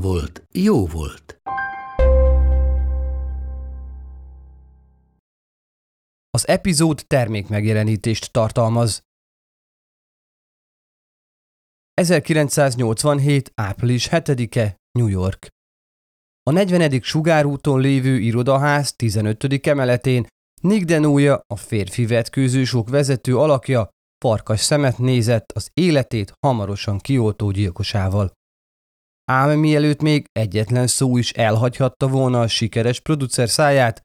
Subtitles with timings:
[0.00, 1.40] volt, jó volt.
[6.30, 9.02] Az epizód termékmegjelenítést tartalmaz.
[11.94, 13.52] 1987.
[13.54, 15.48] április 7-e, New York.
[16.42, 17.00] A 40.
[17.02, 19.66] sugárúton lévő irodaház 15.
[19.66, 20.26] emeletén
[20.62, 23.88] Nick Denója, a férfi vetkőzősok vezető alakja,
[24.24, 28.35] farkas szemet nézett az életét hamarosan kioltó gyilkosával.
[29.32, 34.00] Ám mielőtt még egyetlen szó is elhagyhatta volna a sikeres producer száját,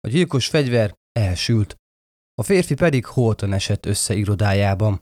[0.00, 1.74] a gyilkos fegyver elsült.
[2.34, 5.00] A férfi pedig holtan esett össze irodájában.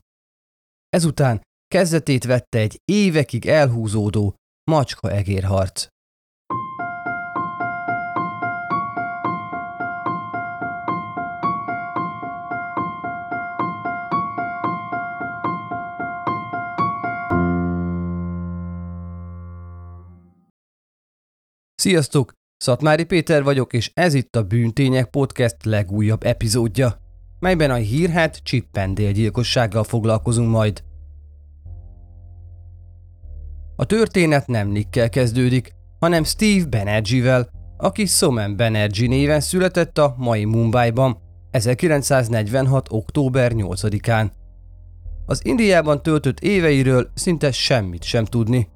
[0.89, 4.35] Ezután kezdetét vette egy évekig elhúzódó
[4.71, 5.87] macska-egérharc.
[21.83, 22.33] Sziasztok!
[22.57, 26.97] Szatmári Péter vagyok, és ez itt a Bűntények Podcast legújabb epizódja,
[27.39, 30.83] melyben a hírhet Chippendale gyilkossággal foglalkozunk majd.
[33.77, 40.45] A történet nem Nickkel kezdődik, hanem Steve Banerjee-vel, aki Somen Banerjee néven született a mai
[40.45, 41.19] Mumbai-ban
[41.51, 42.87] 1946.
[42.91, 44.31] október 8-án.
[45.27, 48.72] Az Indiában töltött éveiről szinte semmit sem tudni.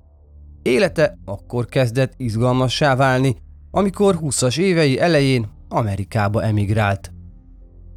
[0.67, 3.37] Élete akkor kezdett izgalmassá válni,
[3.71, 7.13] amikor 20-as évei elején Amerikába emigrált.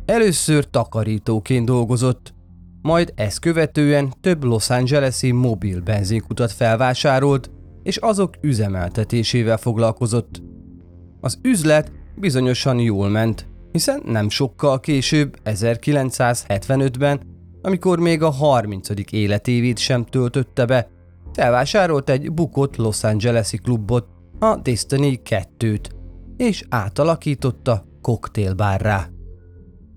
[0.06, 2.34] Először takarítóként dolgozott,
[2.82, 7.52] majd ezt követően több Los Angeles-i mobil benzinkutat felvásárolt,
[7.84, 10.42] és azok üzemeltetésével foglalkozott.
[11.22, 17.22] Az üzlet bizonyosan jól ment, hiszen nem sokkal később, 1975-ben,
[17.62, 18.90] amikor még a 30.
[19.12, 20.90] életévét sem töltötte be,
[21.40, 24.08] felvásárolt egy bukott Los Angeles-i klubot,
[24.40, 25.90] a Destiny 2-t,
[26.38, 29.08] és átalakította koktélbárrá.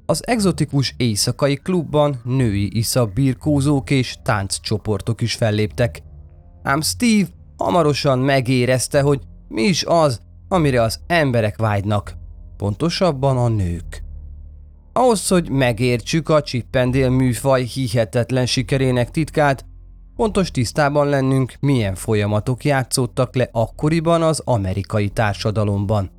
[0.06, 6.02] Az egzotikus éjszakai klubban női isza birkózók és tánccsoportok is felléptek.
[6.62, 12.14] Ám Steve hamarosan megérezte, hogy mi is az, amire az emberek vágynak,
[12.56, 14.02] pontosabban a nők.
[14.92, 19.70] Ahhoz, hogy megértsük a Chippendale műfaj hihetetlen sikerének titkát,
[20.22, 26.10] Fontos tisztában lennünk, milyen folyamatok játszódtak le akkoriban az amerikai társadalomban.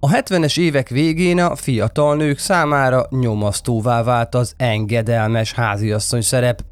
[0.00, 6.64] A 70-es évek végén a fiatal nők számára nyomasztóvá vált az engedelmes háziasszony szerep.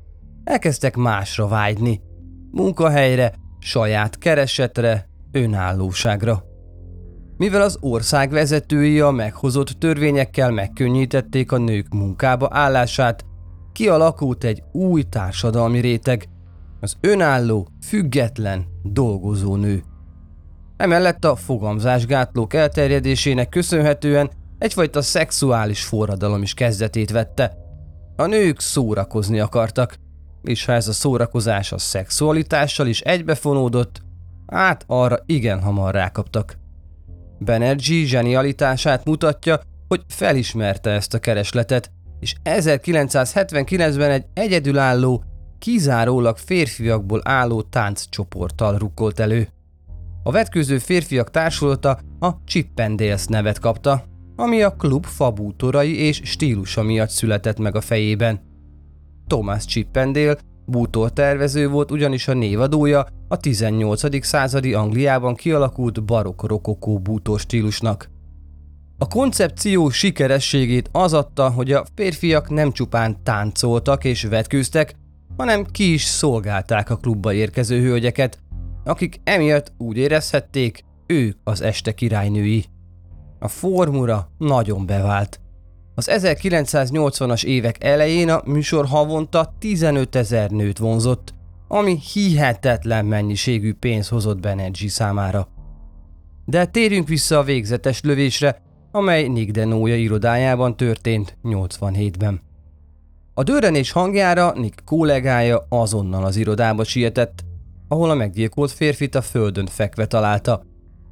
[0.44, 2.00] Elkezdtek másra vágyni.
[2.50, 6.44] Munkahelyre, saját keresetre, önállóságra.
[7.36, 13.24] Mivel az ország vezetői a meghozott törvényekkel megkönnyítették a nők munkába állását,
[13.72, 16.28] kialakult egy új társadalmi réteg,
[16.84, 19.82] az önálló, független, dolgozó nő.
[20.76, 27.56] Emellett a fogamzásgátlók elterjedésének köszönhetően egyfajta szexuális forradalom is kezdetét vette.
[28.16, 29.96] A nők szórakozni akartak,
[30.42, 34.02] és ha ez a szórakozás a szexualitással is egybefonódott,
[34.46, 36.58] hát arra igen hamar rákaptak.
[37.40, 41.90] Banerjee zsenialitását mutatja, hogy felismerte ezt a keresletet,
[42.20, 45.24] és 1979-ben egy egyedülálló,
[45.64, 49.48] kizárólag férfiakból álló tánccsoporttal rukkolt elő.
[50.22, 54.04] A vetkőző férfiak társulata a Chippendales nevet kapta,
[54.36, 58.40] ami a klub fabútorai és stílusa miatt született meg a fejében.
[59.26, 60.36] Thomas Chippendale
[60.66, 64.24] bútor tervező volt ugyanis a névadója a 18.
[64.24, 68.10] századi Angliában kialakult barokk-rokokó bútor stílusnak.
[68.98, 74.94] A koncepció sikerességét az adta, hogy a férfiak nem csupán táncoltak és vetkőztek,
[75.36, 78.38] hanem ki is szolgálták a klubba érkező hölgyeket,
[78.84, 82.64] akik emiatt úgy érezhették, ők az este királynői.
[83.38, 85.40] A formura nagyon bevált.
[85.94, 91.34] Az 1980-as évek elején a műsor havonta 15 ezer nőt vonzott,
[91.68, 95.48] ami hihetetlen mennyiségű pénz hozott Banerjee számára.
[96.44, 102.40] De térjünk vissza a végzetes lövésre, amely Nick Denója irodájában történt 87-ben.
[103.36, 107.44] A dörrenés hangjára Nick kollégája azonnal az irodába sietett,
[107.88, 110.62] ahol a meggyilkolt férfit a földön fekve találta.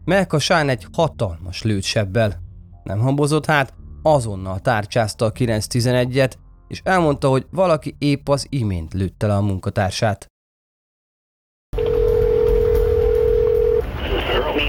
[0.04, 2.42] Melkasán egy hatalmas lőtsebbel.
[2.82, 6.32] Nem hambozott hát, azonnal tárcsázta a 911-et,
[6.68, 10.31] és elmondta, hogy valaki épp az imént lőtte le a munkatársát.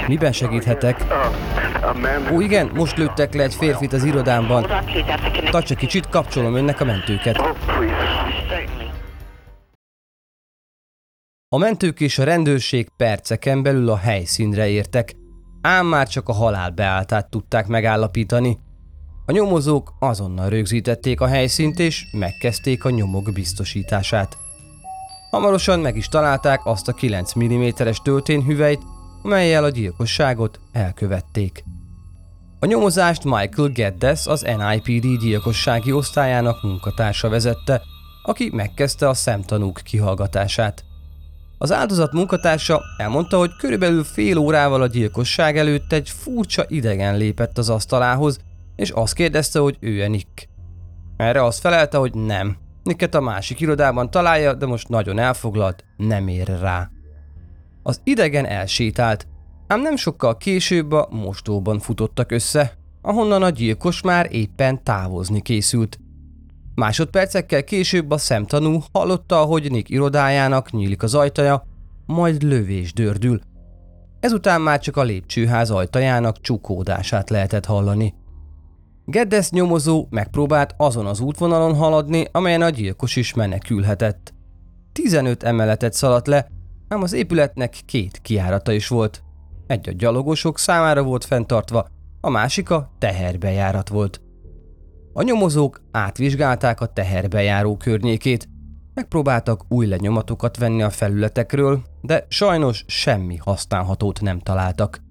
[0.07, 1.05] Miben segíthetek?
[2.33, 4.65] Ó igen, most lőttek le egy férfit az irodámban.
[5.51, 7.41] Tartsa kicsit, kapcsolom önnek a mentőket.
[11.49, 15.13] A mentők és a rendőrség perceken belül a helyszínre értek,
[15.61, 18.57] ám már csak a halál beáltát tudták megállapítani.
[19.25, 24.37] A nyomozók azonnal rögzítették a helyszínt és megkezdték a nyomok biztosítását.
[25.31, 28.81] Hamarosan meg is találták azt a 9 mm-es töltényhüvelyt,
[29.23, 31.63] melyel a gyilkosságot elkövették.
[32.59, 37.81] A nyomozást Michael Geddes, az NIPD gyilkossági osztályának munkatársa vezette,
[38.23, 40.83] aki megkezdte a szemtanúk kihallgatását.
[41.57, 47.57] Az áldozat munkatársa elmondta, hogy körülbelül fél órával a gyilkosság előtt egy furcsa idegen lépett
[47.57, 48.39] az asztalához,
[48.75, 50.49] és azt kérdezte, hogy ő-e Nick.
[51.17, 52.57] Erre azt felelte, hogy nem.
[52.83, 56.92] Nicket a másik irodában találja, de most nagyon elfoglalt, nem ér rá.
[57.83, 59.27] Az idegen elsétált,
[59.67, 65.99] ám nem sokkal később a mostóban futottak össze, ahonnan a gyilkos már éppen távozni készült.
[66.75, 71.63] Másodpercekkel később a szemtanú hallotta, hogy Nick irodájának nyílik az ajtaja,
[72.05, 73.41] majd lövés dördül.
[74.19, 78.13] Ezután már csak a lépcsőház ajtajának csukódását lehetett hallani.
[79.05, 84.33] Geddes nyomozó megpróbált azon az útvonalon haladni, amelyen a gyilkos is menekülhetett.
[84.91, 86.47] 15 emeletet szaladt le,
[86.93, 89.23] ám az épületnek két kiárata is volt.
[89.67, 91.87] Egy a gyalogosok számára volt fenntartva,
[92.21, 94.21] a másik a teherbejárat volt.
[95.13, 98.49] A nyomozók átvizsgálták a teherbejáró környékét,
[98.93, 105.01] megpróbáltak új lenyomatokat venni a felületekről, de sajnos semmi használhatót nem találtak.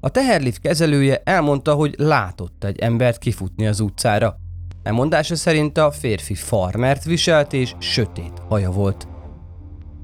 [0.00, 4.36] A teherlift kezelője elmondta, hogy látott egy embert kifutni az utcára.
[4.82, 9.08] Elmondása szerint a férfi farmert viselt és sötét haja volt.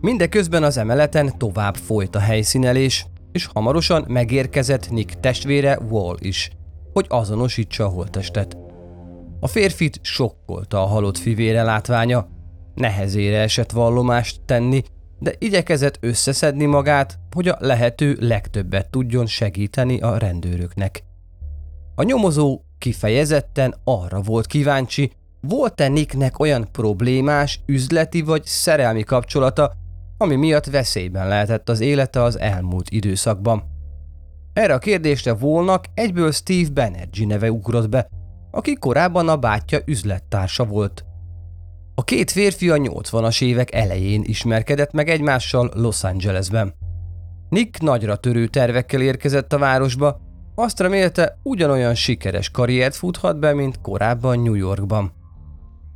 [0.00, 6.50] Mindeközben az emeleten tovább folyt a helyszínelés, és hamarosan megérkezett Nick testvére Wall is,
[6.92, 8.56] hogy azonosítsa a holttestet.
[9.40, 12.28] A férfit sokkolta a halott fivére látványa,
[12.74, 14.82] nehezére esett vallomást tenni,
[15.18, 21.04] de igyekezett összeszedni magát, hogy a lehető legtöbbet tudjon segíteni a rendőröknek.
[21.94, 29.72] A nyomozó kifejezetten arra volt kíváncsi, volt-e Nicknek olyan problémás, üzleti vagy szerelmi kapcsolata,
[30.18, 33.62] ami miatt veszélyben lehetett az élete az elmúlt időszakban.
[34.52, 38.08] Erre a kérdésre volnak egyből Steve Banerjee neve ugrott be,
[38.50, 41.04] aki korábban a bátyja üzlettársa volt.
[41.94, 46.74] A két férfi a 80-as évek elején ismerkedett meg egymással Los Angelesben.
[47.48, 50.20] Nick nagyra törő tervekkel érkezett a városba,
[50.54, 55.12] azt remélte ugyanolyan sikeres karriert futhat be, mint korábban New Yorkban.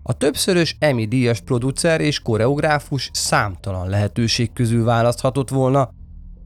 [0.02, 5.90] A többszörös Emmy díjas producer és koreográfus számtalan lehetőség közül választhatott volna,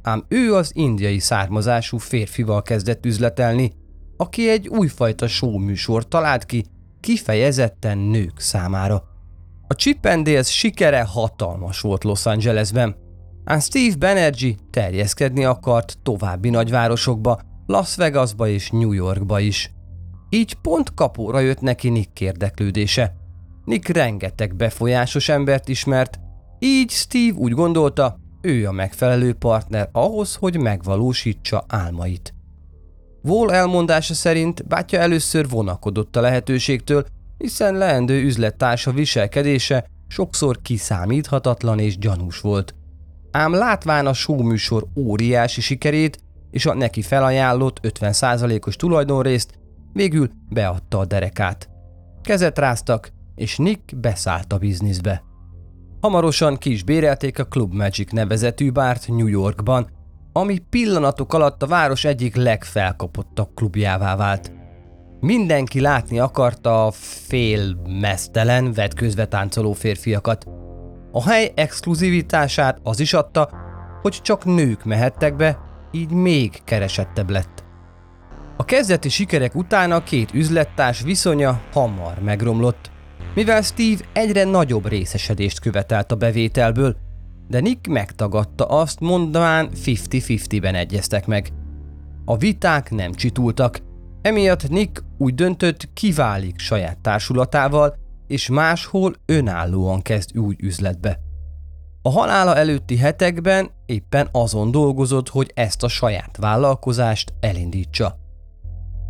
[0.02, 3.72] ám ő az indiai származású férfival kezdett üzletelni,
[4.16, 6.64] aki egy újfajta show műsor talált ki,
[7.00, 9.02] kifejezetten nők számára.
[9.68, 12.96] A Chippendales sikere hatalmas volt Los Angelesben,
[13.44, 19.72] ám Steve Banerjee terjeszkedni akart további nagyvárosokba, Las Vegasba és New Yorkba is.
[20.28, 23.23] Így pont kapóra jött neki Nick érdeklődése.
[23.64, 26.18] Nick rengeteg befolyásos embert ismert,
[26.58, 32.34] így Steve úgy gondolta, ő a megfelelő partner ahhoz, hogy megvalósítsa álmait.
[33.22, 37.06] Wall elmondása szerint bátyja először vonakodott a lehetőségtől,
[37.38, 42.74] hiszen leendő üzlettársa viselkedése sokszor kiszámíthatatlan és gyanús volt.
[43.30, 46.18] Ám látván a showműsor óriási sikerét
[46.50, 49.58] és a neki felajánlott 50%-os tulajdonrészt,
[49.92, 51.68] végül beadta a derekát.
[52.22, 55.22] Kezet ráztak, és Nick beszállt a bizniszbe.
[56.00, 59.90] Hamarosan ki is bérelték a Club Magic nevezetű bárt New Yorkban,
[60.32, 64.52] ami pillanatok alatt a város egyik legfelkapottabb klubjává vált.
[65.20, 66.90] Mindenki látni akarta a
[67.26, 70.44] fél mesztelen, vetközve táncoló férfiakat.
[71.12, 73.50] A hely exkluzivitását az is adta,
[74.02, 75.58] hogy csak nők mehettek be,
[75.90, 77.64] így még keresettebb lett.
[78.56, 82.90] A kezdeti sikerek után a két üzlettárs viszonya hamar megromlott,
[83.34, 86.96] mivel Steve egyre nagyobb részesedést követelt a bevételből,
[87.48, 91.52] de Nick megtagadta azt, mondván 50-50-ben egyeztek meg.
[92.24, 93.80] A viták nem csitultak,
[94.22, 101.20] emiatt Nick úgy döntött, kiválik saját társulatával, és máshol önállóan kezd új üzletbe.
[102.02, 108.23] A halála előtti hetekben éppen azon dolgozott, hogy ezt a saját vállalkozást elindítsa.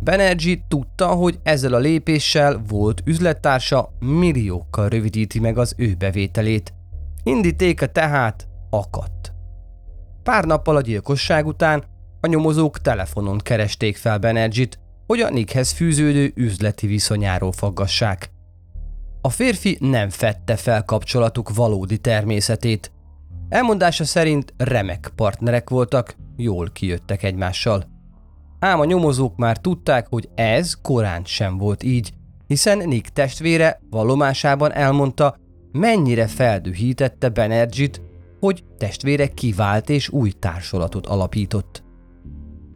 [0.03, 6.73] Banerjee tudta, hogy ezzel a lépéssel volt üzlettársa milliókkal rövidíti meg az ő bevételét.
[7.23, 9.33] Indítéka tehát akadt.
[10.23, 11.83] Pár nappal a gyilkosság után
[12.21, 18.29] a nyomozók telefonon keresték fel Banerjee-t, hogy a Nickhez fűződő üzleti viszonyáról faggassák.
[19.21, 22.91] A férfi nem fette fel kapcsolatuk valódi természetét.
[23.49, 27.94] Elmondása szerint remek partnerek voltak, jól kijöttek egymással.
[28.59, 32.13] Ám a nyomozók már tudták, hogy ez korán sem volt így,
[32.47, 35.35] hiszen Nick testvére vallomásában elmondta,
[35.71, 38.01] mennyire feldühítette Benergit,
[38.39, 41.83] hogy testvére kivált és új társulatot alapított.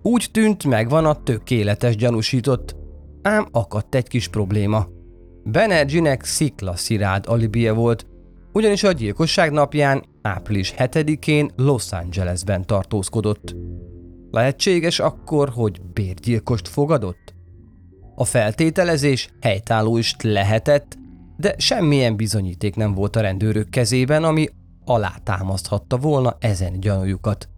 [0.02, 2.76] Úgy tűnt megvan a tökéletes gyanúsított,
[3.22, 4.88] ám akadt egy kis probléma.
[5.44, 8.06] Benerginek sziklaszirád alibie volt,
[8.54, 13.56] ugyanis a gyilkosság napján, április 7-én Los Angelesben tartózkodott.
[14.32, 17.34] Lehetséges akkor, hogy bérgyilkost fogadott?
[18.16, 20.98] A feltételezés helytálló is lehetett,
[21.38, 24.48] de semmilyen bizonyíték nem volt a rendőrök kezében, ami
[24.86, 27.50] alátámaszthatta volna ezen gyanújukat.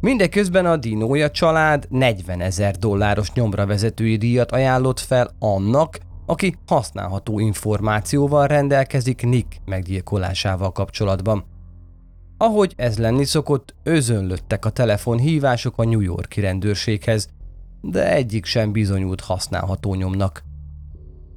[0.00, 7.38] Mindeközben a Dinója család 40 ezer dolláros nyomra vezetői díjat ajánlott fel annak, aki használható
[7.38, 11.44] információval rendelkezik Nick meggyilkolásával kapcsolatban.
[12.40, 17.28] Ahogy ez lenni szokott, özönlöttek a telefonhívások a New Yorki rendőrséghez,
[17.80, 20.42] de egyik sem bizonyult használható nyomnak.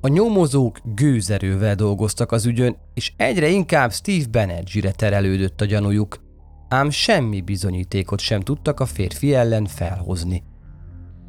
[0.01, 6.19] A nyomozók gőzerővel dolgoztak az ügyön, és egyre inkább Steve Banerjee-re terelődött a gyanújuk,
[6.69, 10.43] ám semmi bizonyítékot sem tudtak a férfi ellen felhozni.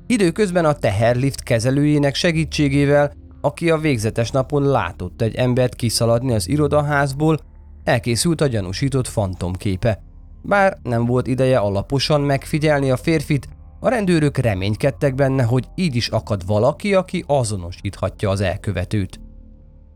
[0.07, 7.39] Időközben a teherlift kezelőjének segítségével, aki a végzetes napon látott egy embert kiszaladni az irodaházból,
[7.85, 10.03] elkészült a gyanúsított fantomképe.
[10.43, 13.49] Bár nem volt ideje alaposan megfigyelni a férfit,
[13.81, 19.21] a rendőrök reménykedtek benne, hogy így is akad valaki, aki azonosíthatja az elkövetőt.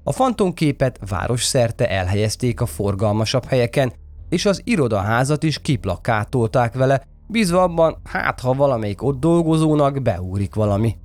[0.05, 3.93] A fantomképet város szerte elhelyezték a forgalmasabb helyeken,
[4.29, 10.97] és az irodaházat is kiplakátolták vele, bízva abban, hát ha valamelyik ott dolgozónak beúrik valami.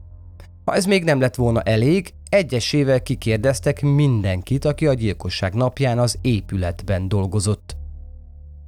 [0.65, 6.17] Ha ez még nem lett volna elég, egyesével kikérdeztek mindenkit, aki a gyilkosság napján az
[6.21, 7.75] épületben dolgozott.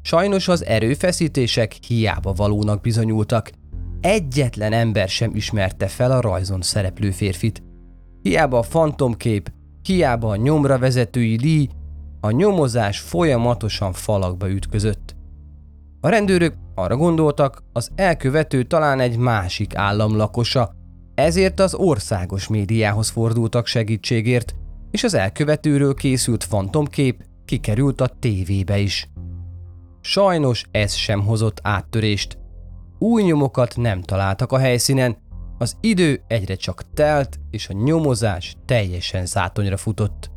[0.02, 3.52] Sajnos az erőfeszítések hiába valónak bizonyultak.
[4.02, 7.64] Egyetlen ember sem ismerte fel a rajzon szereplő férfit.
[8.22, 9.52] Hiába a fantomkép,
[9.84, 11.68] hiába a nyomra vezetői díj,
[12.20, 15.16] a nyomozás folyamatosan falakba ütközött.
[16.02, 20.76] A rendőrök arra gondoltak, az elkövető talán egy másik állam lakosa,
[21.16, 24.56] ezért az országos médiához fordultak segítségért,
[24.92, 29.10] és az elkövetőről készült fantomkép kikerült a tévébe is.
[30.02, 32.38] Sajnos ez sem hozott áttörést.
[33.00, 35.18] Új nyomokat nem találtak a helyszínen,
[35.58, 40.32] az idő egyre csak telt, és a nyomozás teljesen zátonyra futott.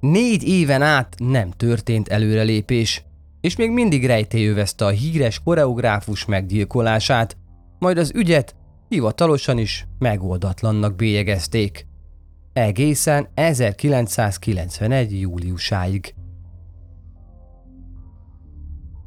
[0.00, 3.04] Négy éven át nem történt előrelépés,
[3.40, 7.36] és még mindig rejtélyövezte a híres koreográfus meggyilkolását,
[7.78, 8.56] majd az ügyet
[8.88, 11.86] hivatalosan is megoldatlannak bélyegezték.
[12.52, 15.20] Egészen 1991.
[15.20, 16.14] júliusáig.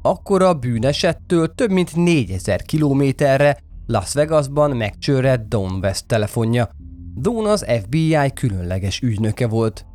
[0.02, 6.68] Akkor a bűnesettől több mint 4000 kilométerre Las Vegasban megcsörrett Don West telefonja.
[7.14, 9.86] Don az FBI különleges ügynöke volt.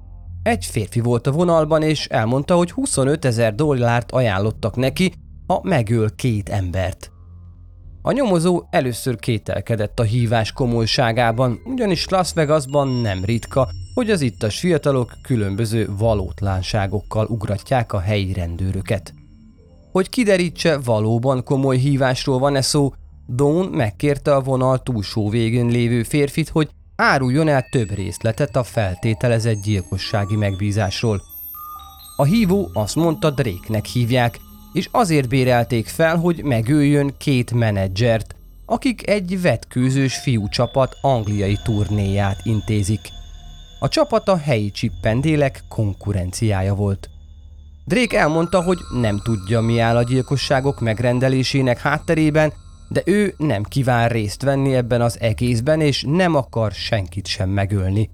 [0.44, 5.13] Egy férfi volt a vonalban, és elmondta, hogy 25 ezer dollárt ajánlottak neki,
[5.48, 7.12] ha megöl két embert.
[8.08, 14.60] A nyomozó először kételkedett a hívás komolyságában, ugyanis Las Vegasban nem ritka, hogy az ittas
[14.60, 19.14] fiatalok különböző valótlánságokkal ugratják a helyi rendőröket.
[19.92, 22.94] Hogy kiderítse, valóban komoly hívásról van-e szó,
[23.36, 29.62] Dawn megkérte a vonal túlsó végén lévő férfit, hogy áruljon el több részletet a feltételezett
[29.62, 31.22] gyilkossági megbízásról.
[32.16, 34.40] A hívó azt mondta, Drake-nek hívják,
[34.74, 43.00] és azért bérelték fel, hogy megöljön két menedzsert, akik egy vetkőzős fiúcsapat angliai turnéját intézik.
[43.80, 47.10] A csapat a helyi csippendélek konkurenciája volt.
[47.86, 52.54] Drake elmondta, hogy nem tudja, mi áll a gyilkosságok megrendelésének hátterében,
[52.90, 58.10] de ő nem kíván részt venni ebben az egészben, és nem akar senkit sem megölni.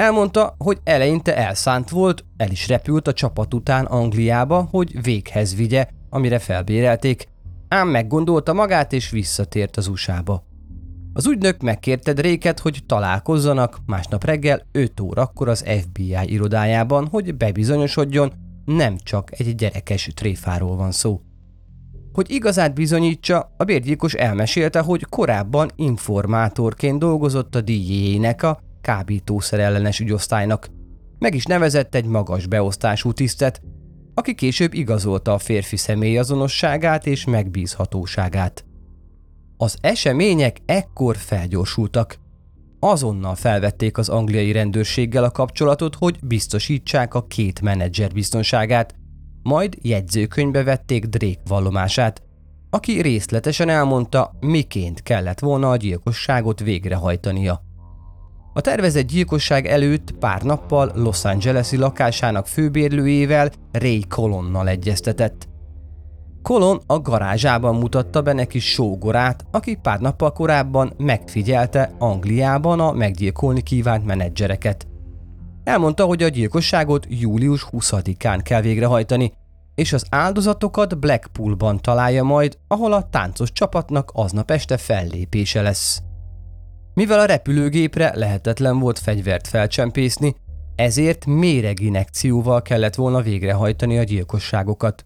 [0.00, 5.86] Elmondta, hogy eleinte elszánt volt, el is repült a csapat után Angliába, hogy véghez vigye,
[6.10, 7.28] amire felbérelték,
[7.68, 10.44] ám meggondolta magát és visszatért az USA-ba.
[11.12, 18.32] Az ügynök megkérte Drake-et, hogy találkozzanak másnap reggel 5 órakor az FBI irodájában, hogy bebizonyosodjon,
[18.64, 21.20] nem csak egy gyerekes tréfáról van szó.
[22.12, 30.00] Hogy igazát bizonyítsa, a bérgyilkos elmesélte, hogy korábban informátorként dolgozott a DJ-nek a kábítószer ellenes
[30.00, 30.68] ügyosztálynak.
[31.18, 33.62] Meg is nevezett egy magas beosztású tisztet,
[34.14, 38.64] aki később igazolta a férfi személy azonosságát és megbízhatóságát.
[39.56, 42.18] Az események ekkor felgyorsultak.
[42.78, 48.94] Azonnal felvették az angliai rendőrséggel a kapcsolatot, hogy biztosítsák a két menedzser biztonságát,
[49.42, 52.22] majd jegyzőkönyvbe vették Drake vallomását,
[52.70, 57.62] aki részletesen elmondta, miként kellett volna a gyilkosságot végrehajtania.
[58.52, 65.48] A tervezett gyilkosság előtt pár nappal Los Angeles-i lakásának főbérlőjével Ray Colonnal egyeztetett.
[66.42, 73.62] Colon a garázsában mutatta be neki sógorát, aki pár nappal korábban megfigyelte Angliában a meggyilkolni
[73.62, 74.86] kívánt menedzsereket.
[75.64, 79.32] Elmondta, hogy a gyilkosságot július 20-án kell végrehajtani,
[79.74, 86.02] és az áldozatokat Blackpoolban találja majd, ahol a táncos csapatnak aznap este fellépése lesz.
[86.94, 90.34] Mivel a repülőgépre lehetetlen volt fegyvert felcsempészni,
[90.76, 95.04] ezért méreginekcióval kellett volna végrehajtani a gyilkosságokat.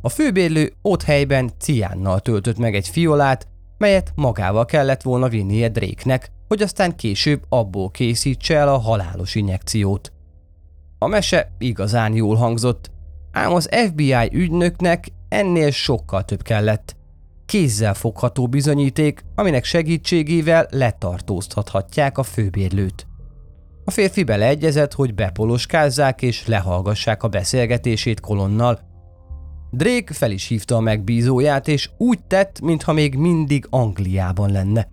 [0.00, 6.30] A főbérlő ott helyben ciánnal töltött meg egy fiolát, melyet magával kellett volna vinnie Drake-nek,
[6.48, 10.12] hogy aztán később abból készítse el a halálos injekciót.
[10.98, 12.90] A mese igazán jól hangzott,
[13.32, 16.96] ám az FBI ügynöknek ennél sokkal több kellett.
[17.46, 23.06] Kézzel fogható bizonyíték, aminek segítségével letartóztathatják a főbérlőt.
[23.84, 28.80] A férfi beleegyezett, hogy bepoloskázzák és lehallgassák a beszélgetését kolonnal.
[29.70, 34.88] Drake fel is hívta a megbízóját, és úgy tett, mintha még mindig Angliában lenne.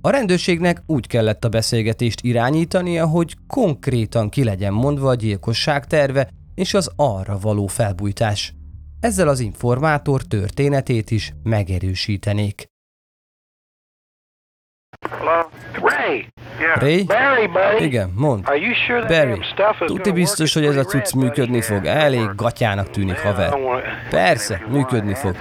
[0.00, 6.28] A rendőrségnek úgy kellett a beszélgetést irányítania, hogy konkrétan ki legyen mondva a gyilkosság terve
[6.54, 8.54] és az arra való felbújtás.
[9.02, 12.66] Ezzel az informátor történetét is megerősítenék.
[15.10, 15.48] Hello?
[15.82, 16.26] Ray!
[16.74, 17.06] Ray?
[17.78, 18.44] Igen, mond.
[19.06, 19.40] Barry,
[19.86, 21.84] tuti biztos, hogy ez a cucc működni fog.
[21.86, 23.54] Elég gatyának tűnik, haver.
[24.10, 25.36] Persze, működni fog.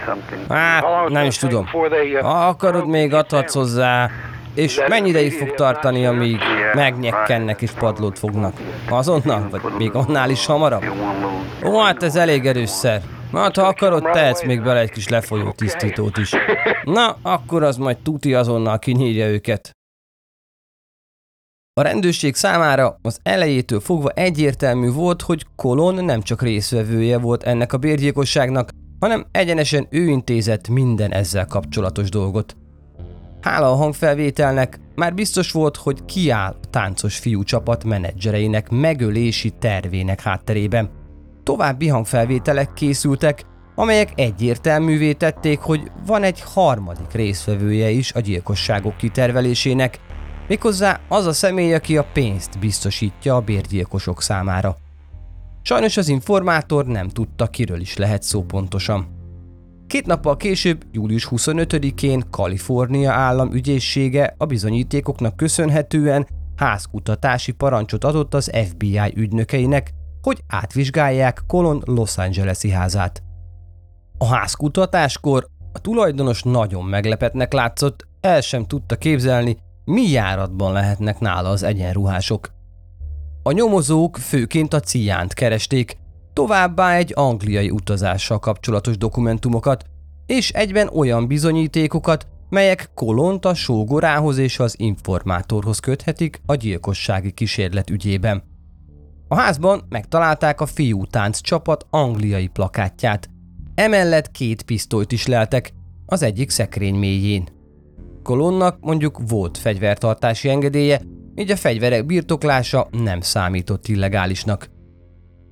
[0.50, 1.68] Hát, nem is tudom.
[1.74, 4.10] uh, Ha akarod, még adhatsz hozzá.
[4.54, 6.38] És mennyi ideig fog tartani, amíg
[6.74, 8.54] megnyekkennek és padlót fognak?
[8.90, 9.48] Azonnal?
[9.50, 10.84] Vagy még annál is hamarabb?
[11.66, 13.02] Ó, hát ez elég erős szer.
[13.34, 16.32] Hát, ha akarod, tehetsz még bele egy kis lefolyó tisztítót is.
[16.84, 19.72] Na, akkor az majd tuti azonnal kinyírja őket.
[21.74, 27.74] A rendőrség számára az elejétől fogva egyértelmű volt, hogy Kolon nem csak részvevője volt ennek
[27.74, 32.56] a bérgyilkosságnak, hanem egyenesen ő intézett minden ezzel kapcsolatos dolgot.
[33.42, 40.22] Hála a hangfelvételnek már biztos volt, hogy kiáll a táncos fiú csapat menedzsereinek megölési tervének
[40.22, 40.90] hátterében.
[41.44, 50.00] További hangfelvételek készültek, amelyek egyértelművé tették, hogy van egy harmadik részvevője is a gyilkosságok kitervelésének,
[50.48, 54.78] méghozzá az a személy, aki a pénzt biztosítja a bérgyilkosok számára.
[55.62, 59.21] Sajnos az informátor nem tudta, kiről is lehet szó pontosan.
[59.92, 68.52] Két nappal később, július 25-én Kalifornia állam ügyészsége a bizonyítékoknak köszönhetően házkutatási parancsot adott az
[68.70, 73.24] FBI ügynökeinek, hogy átvizsgálják Colon Los Angeles-i házát.
[74.18, 81.50] A házkutatáskor a tulajdonos nagyon meglepetnek látszott, el sem tudta képzelni, mi járatban lehetnek nála
[81.50, 82.52] az egyenruhások.
[83.44, 85.98] A nyomozók főként a ciánt keresték,
[86.34, 89.86] továbbá egy angliai utazással kapcsolatos dokumentumokat,
[90.26, 97.90] és egyben olyan bizonyítékokat, melyek Kolont a sógorához és az informátorhoz köthetik a gyilkossági kísérlet
[97.90, 98.44] ügyében.
[99.28, 103.30] A házban megtalálták a fiútánc csapat angliai plakátját.
[103.76, 105.74] Emellett két pisztolyt is leltek,
[106.06, 107.48] az egyik szekrény mélyén.
[108.24, 111.02] Kolonnak mondjuk volt fegyvertartási engedélye,
[111.36, 114.70] így a fegyverek birtoklása nem számított illegálisnak.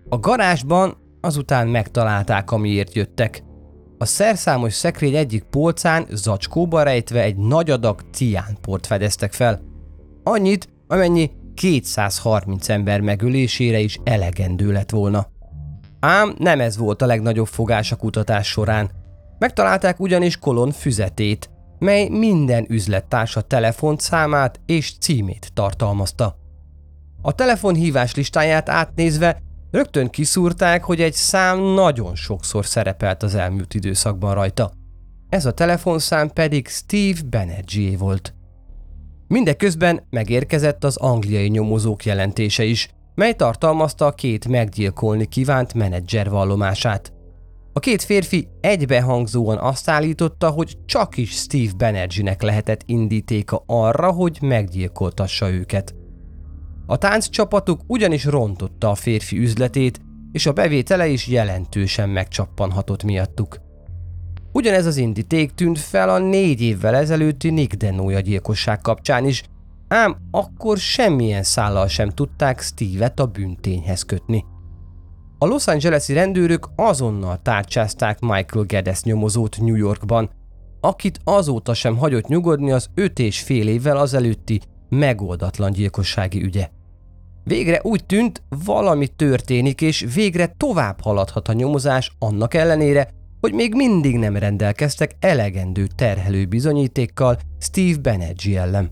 [0.09, 3.43] A garázsban azután megtalálták, amiért jöttek.
[3.97, 9.61] A szerszámos szekrény egyik polcán zacskóba rejtve egy nagy adag ciánport fedeztek fel.
[10.23, 15.27] Annyit, amennyi 230 ember megölésére is elegendő lett volna.
[15.99, 18.91] Ám nem ez volt a legnagyobb fogás a kutatás során.
[19.39, 26.35] Megtalálták ugyanis Kolon füzetét, mely minden üzlettársa telefonszámát és címét tartalmazta.
[27.21, 34.33] A telefonhívás listáját átnézve rögtön kiszúrták, hogy egy szám nagyon sokszor szerepelt az elmúlt időszakban
[34.33, 34.71] rajta.
[35.29, 38.33] Ez a telefonszám pedig Steve Banerjee volt.
[39.27, 47.13] Mindeközben megérkezett az angliai nyomozók jelentése is, mely tartalmazta a két meggyilkolni kívánt menedzser vallomását.
[47.73, 54.37] A két férfi egybehangzóan azt állította, hogy csak is Steve Banerjee-nek lehetett indítéka arra, hogy
[54.41, 55.98] meggyilkoltassa őket.
[56.89, 59.99] A tánccsapatuk ugyanis rontotta a férfi üzletét,
[60.31, 63.57] és a bevétele is jelentősen megcsappanhatott miattuk.
[64.51, 69.43] Ugyanez az indíték tűnt fel a négy évvel ezelőtti Nick Denója gyilkosság kapcsán is,
[69.87, 74.45] ám akkor semmilyen szállal sem tudták Steve-et a bűntényhez kötni.
[75.37, 80.29] A Los Angeles-i rendőrök azonnal tárcsázták Michael Geddes nyomozót New Yorkban,
[80.81, 86.69] akit azóta sem hagyott nyugodni az öt és fél évvel azelőtti megoldatlan gyilkossági ügye.
[87.43, 93.75] Végre úgy tűnt, valami történik, és végre tovább haladhat a nyomozás annak ellenére, hogy még
[93.75, 98.91] mindig nem rendelkeztek elegendő terhelő bizonyítékkal Steve Banerjee ellen.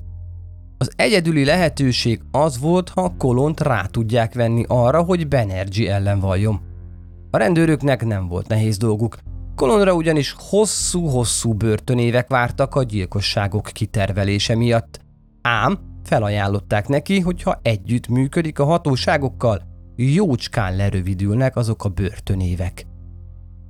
[0.77, 6.61] Az egyedüli lehetőség az volt, ha kolont rá tudják venni arra, hogy Banerjee ellen valljon.
[7.31, 9.17] A rendőröknek nem volt nehéz dolguk,
[9.57, 14.99] Kolonra ugyanis hosszú-hosszú börtönévek vártak a gyilkosságok kitervelése miatt.
[15.41, 19.61] Ám felajánlották neki, hogy ha együtt működik a hatóságokkal,
[19.95, 22.85] jócskán lerövidülnek azok a börtönévek.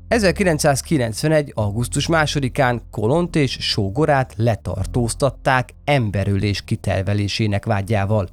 [0.07, 1.51] 1991.
[1.55, 8.29] augusztus 2-án Kolont és Sógorát letartóztatták emberölés kitervelésének vágyával.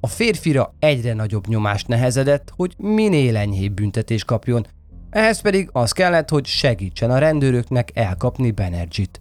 [0.00, 4.66] A férfira egyre nagyobb nyomást nehezedett, hogy minél enyhébb büntetés kapjon,
[5.10, 9.20] ehhez pedig az kellett, hogy segítsen a rendőröknek elkapni Benergit.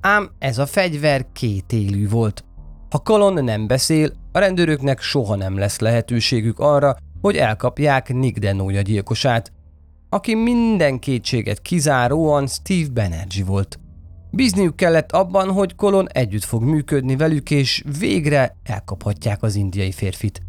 [0.00, 2.44] Ám ez a fegyver két élű volt.
[2.90, 8.80] Ha Kolon nem beszél, a rendőröknek soha nem lesz lehetőségük arra, hogy elkapják Nick Denója
[8.80, 9.52] gyilkosát,
[10.08, 13.78] aki minden kétséget kizáróan Steve Banerjee volt.
[14.30, 20.40] Bízniuk kellett abban, hogy Kolon együtt fog működni velük, és végre elkaphatják az indiai férfit.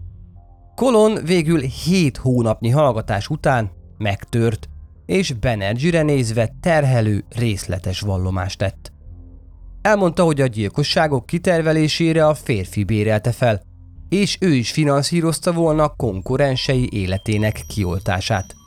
[0.75, 4.69] Kolon végül 7 hónapnyi hallgatás után megtört,
[5.05, 8.91] és Banerjee-re nézve terhelő, részletes vallomást tett.
[9.81, 13.61] Elmondta, hogy a gyilkosságok kitervelésére a férfi bérelte fel,
[14.09, 18.57] és ő is finanszírozta volna konkurensei életének kioltását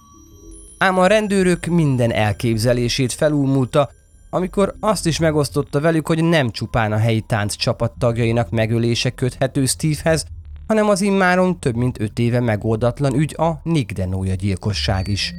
[0.83, 3.90] ám a rendőrök minden elképzelését felúmulta,
[4.31, 9.66] amikor azt is megosztotta velük, hogy nem csupán a helyi tánc csapat tagjainak megölése köthető
[9.66, 10.25] Stevehez,
[10.66, 15.35] hanem az immáron több mint öt éve megoldatlan ügy a Nick Denója gyilkosság is.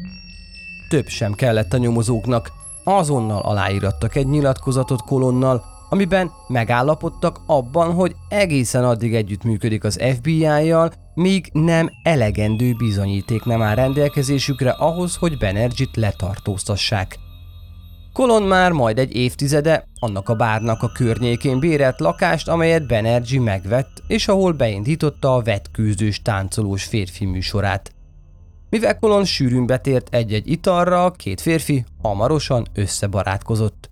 [0.90, 2.52] Több sem kellett a nyomozóknak,
[2.84, 11.50] azonnal aláírattak egy nyilatkozatot kolonnal, amiben megállapodtak abban, hogy egészen addig együttműködik az FBI-jal, míg
[11.52, 17.18] nem elegendő bizonyíték nem áll rendelkezésükre ahhoz, hogy Benergit letartóztassák.
[18.14, 24.04] Kolon már majd egy évtizede annak a bárnak a környékén bérelt lakást, amelyet Benergy megvett,
[24.08, 27.92] és ahol beindította a vetkőzős táncolós férfi műsorát.
[28.74, 33.90] Mivel Kolon sűrűn betért egy-egy italra, két férfi hamarosan összebarátkozott.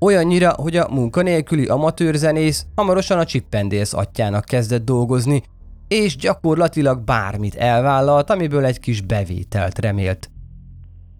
[0.00, 5.42] Olyannyira, hogy a munkanélküli amatőrzenész hamarosan a Chippendales atyának kezdett dolgozni,
[5.88, 10.30] és gyakorlatilag bármit elvállalt, amiből egy kis bevételt remélt.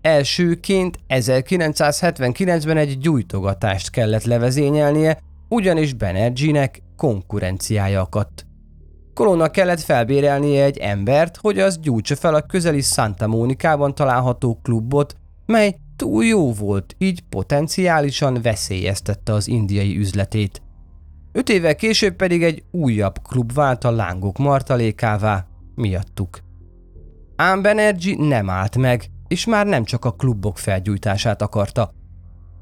[0.01, 8.48] Elsőként 1979-ben egy gyújtogatást kellett levezényelnie, ugyanis Banerjee-nek konkurenciája akadt.
[9.19, 15.17] Kolónak kellett felbérelnie egy embert, hogy az gyújtsa fel a közeli Santa Monica-ban található klubot,
[15.47, 20.63] mely túl jó volt, így potenciálisan veszélyeztette az indiai üzletét.
[21.33, 26.39] Öt évvel később pedig egy újabb klub vált a lángok martalékává, miattuk.
[27.37, 31.91] Ám Banerjee nem állt meg, és már nem csak a klubok felgyújtását akarta.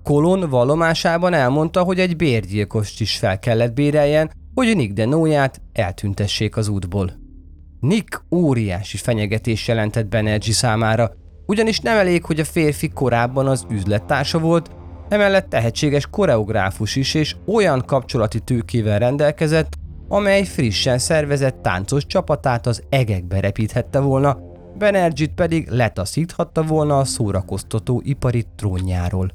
[0.03, 6.69] Kolon vallomásában elmondta, hogy egy bérgyilkost is fel kellett béreljen, hogy Nick Denóját eltüntessék az
[6.69, 7.13] útból.
[7.81, 11.13] Nick óriási fenyegetés jelentett Banerjee számára,
[11.47, 14.71] ugyanis nem elég, hogy a férfi korábban az üzlettársa volt,
[15.09, 19.75] emellett tehetséges koreográfus is és olyan kapcsolati tőkével rendelkezett,
[20.09, 24.39] amely frissen szervezett táncos csapatát az egekbe repíthette volna,
[24.79, 29.33] Benergit pedig letaszíthatta volna a szórakoztató ipari trónjáról.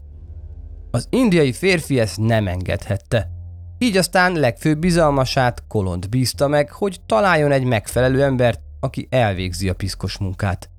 [0.92, 3.41] Az indiai férfi ezt nem engedhette.
[3.84, 9.74] Így aztán legfőbb bizalmasát Kolont bízta meg, hogy találjon egy megfelelő embert, aki elvégzi a
[9.74, 10.70] piszkos munkát.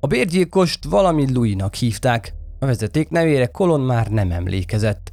[0.00, 5.12] A bérgyilkost valami Louis-nak hívták, a vezeték nevére Kolon már nem emlékezett.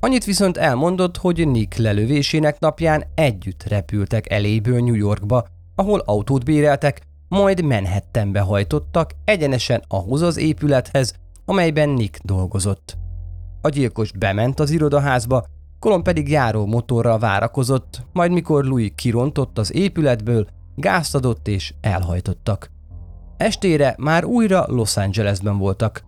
[0.00, 7.00] Annyit viszont elmondott, hogy Nick lelövésének napján együtt repültek eléből New Yorkba, ahol autót béreltek,
[7.28, 12.96] majd Manhattanbe hajtottak egyenesen ahhoz az épülethez, amelyben Nick dolgozott.
[13.60, 15.44] A gyilkos bement az irodaházba,
[15.80, 22.70] Kolon pedig járó motorral várakozott, majd mikor Louis kirontott az épületből, gázt adott és elhajtottak.
[23.36, 26.04] Estére már újra Los Angelesben voltak.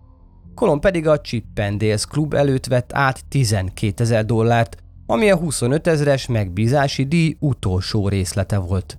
[0.55, 6.27] Kolon pedig a Chippendales klub előtt vett át 12 ezer dollárt, ami a 25 ezeres
[6.27, 8.97] megbízási díj utolsó részlete volt.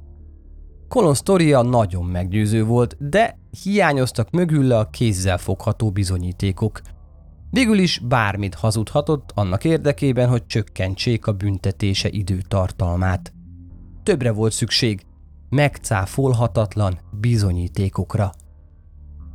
[0.89, 6.81] Colin sztoria nagyon meggyőző volt, de hiányoztak mögülle a kézzel fogható bizonyítékok.
[7.55, 13.33] Végül is bármit hazudhatott annak érdekében, hogy csökkentsék a büntetése időtartalmát.
[14.03, 15.07] Többre volt szükség,
[15.49, 18.33] megcáfolhatatlan bizonyítékokra.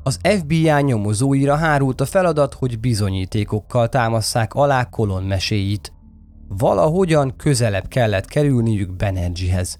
[0.03, 5.93] Az FBI nyomozóira hárult a feladat, hogy bizonyítékokkal támasszák alá Kolon meséit.
[6.47, 9.79] Valahogyan közelebb kellett kerülniük Benergyhez.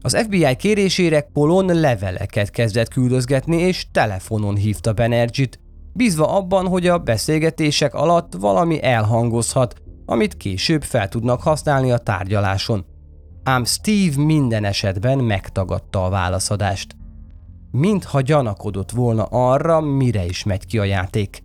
[0.00, 5.60] Az FBI kérésére Kolon leveleket kezdett küldözgetni és telefonon hívta Benergyt,
[5.92, 9.74] bízva abban, hogy a beszélgetések alatt valami elhangozhat,
[10.06, 12.84] amit később fel tudnak használni a tárgyaláson.
[13.42, 16.96] Ám Steve minden esetben megtagadta a válaszadást.
[17.70, 21.42] Mintha gyanakodott volna arra, mire is megy ki a játék.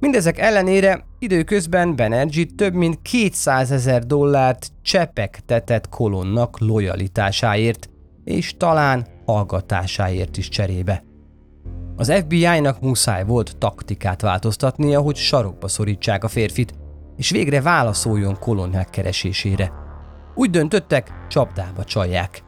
[0.00, 7.88] Mindezek ellenére időközben Benergy több mint 200 ezer dollárt csepegtetett kolonnak lojalitásáért,
[8.24, 11.02] és talán hallgatásáért is cserébe.
[11.96, 16.74] Az FBI-nak muszáj volt taktikát változtatnia, hogy sarokba szorítsák a férfit,
[17.16, 19.72] és végre válaszoljon kolon megkeresésére.
[20.34, 22.42] Úgy döntöttek, csapdába csalják.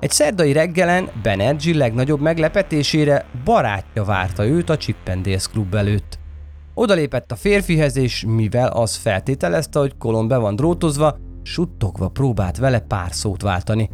[0.00, 6.18] Egy szerdai reggelen Benergy legnagyobb meglepetésére barátja várta őt a Chippendales klub előtt.
[6.74, 12.80] Odalépett a férfihez, és mivel az feltételezte, hogy Kolon be van drótozva, suttogva próbált vele
[12.80, 13.90] pár szót váltani.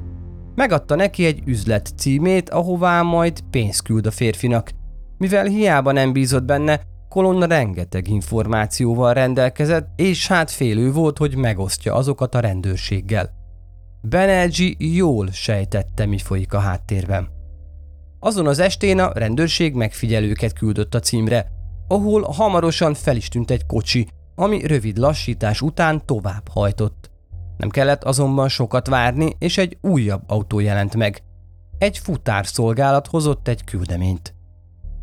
[0.58, 4.70] Megadta neki egy üzlet címét, ahová majd pénzt küld a férfinak.
[5.18, 11.94] Mivel hiába nem bízott benne, Kolon rengeteg információval rendelkezett, és hát félő volt, hogy megosztja
[11.94, 13.30] azokat a rendőrséggel.
[14.02, 17.28] Benergy jól sejtette, mi folyik a háttérben.
[18.20, 21.46] Azon az estén a rendőrség megfigyelőket küldött a címre,
[21.88, 27.10] ahol hamarosan fel is tűnt egy kocsi, ami rövid lassítás után tovább hajtott.
[27.58, 31.22] Nem kellett azonban sokat várni, és egy újabb autó jelent meg.
[31.78, 34.34] Egy futárszolgálat hozott egy küldeményt.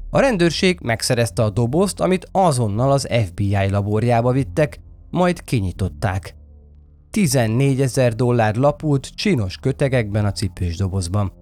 [0.09, 6.35] A rendőrség megszerezte a dobozt, amit azonnal az FBI laborjába vittek, majd kinyitották.
[7.09, 11.33] 14 ezer dollár lapult csinos kötegekben a cipős dobozban.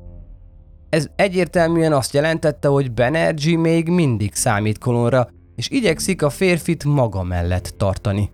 [0.90, 7.24] Ez egyértelműen azt jelentette, hogy Benergy még mindig számít kolonra, és igyekszik a férfit maga
[7.24, 8.32] mellett tartani.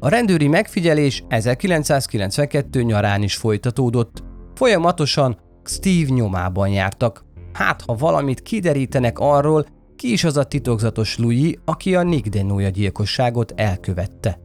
[0.00, 4.22] A rendőri megfigyelés 1992 nyarán is folytatódott.
[4.54, 7.24] Folyamatosan Steve nyomában jártak.
[7.52, 12.68] Hát, ha valamit kiderítenek arról, ki is az a titokzatos Louis, aki a Nick Denója
[12.68, 14.38] gyilkosságot elkövette.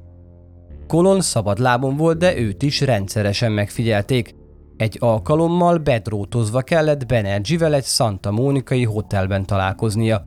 [0.87, 4.35] Colon szabadlábon volt, de őt is rendszeresen megfigyelték,
[4.77, 10.25] egy alkalommal bedrótozva kellett Benergyvel egy Santa Mónikai hotelben találkoznia.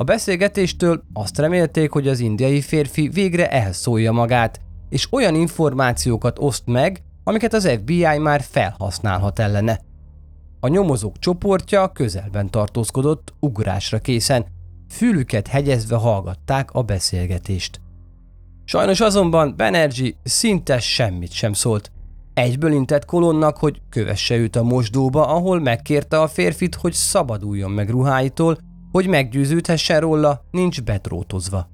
[0.00, 6.62] A beszélgetéstől azt remélték, hogy az indiai férfi végre elszólja magát, és olyan információkat oszt
[6.66, 9.80] meg, amiket az FBI már felhasználhat ellene.
[10.60, 14.46] A nyomozók csoportja közelben tartózkodott, ugrásra készen,
[14.88, 17.80] fülüket hegyezve hallgatták a beszélgetést.
[18.64, 21.90] Sajnos azonban Benergy szinte semmit sem szólt,
[22.34, 27.90] Egyből intett kolonnak, hogy kövesse őt a mosdóba, ahol megkérte a férfit, hogy szabaduljon meg
[27.90, 28.58] ruháitól,
[28.90, 31.68] hogy meggyőződhessen róla, nincs betrótozva.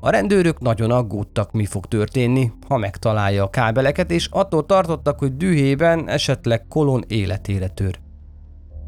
[0.00, 5.36] A rendőrök nagyon aggódtak, mi fog történni, ha megtalálja a kábeleket, és attól tartottak, hogy
[5.36, 7.98] dühében esetleg kolon életére tör.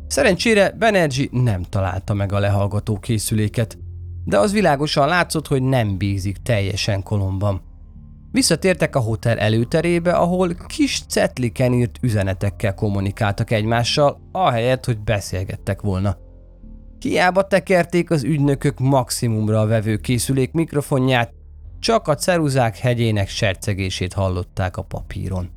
[0.07, 3.79] Szerencsére Benergy nem találta meg a lehallgató készüléket,
[4.25, 7.63] de az világosan látszott, hogy nem bízik teljesen kolomban.
[8.31, 16.17] Visszatértek a hotel előterébe, ahol kis cetliken írt üzenetekkel kommunikáltak egymással, ahelyett, hogy beszélgettek volna.
[17.07, 21.33] Hiába tekerték az ügynökök maximumra a vevőkészülék mikrofonját,
[21.79, 25.51] csak a ceruzák hegyének sercegését hallották a papíron.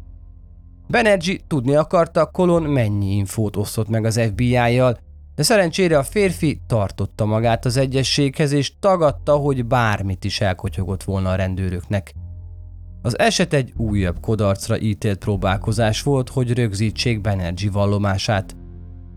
[0.87, 4.97] Benergy tudni akarta, Kolon mennyi infót osztott meg az FBI-jal,
[5.35, 11.29] de szerencsére a férfi tartotta magát az egyességhez, és tagadta, hogy bármit is elkotyogott volna
[11.29, 12.11] a rendőröknek–
[13.01, 18.55] az eset egy újabb kodarcra ítélt próbálkozás volt, hogy rögzítsék Benergy vallomását.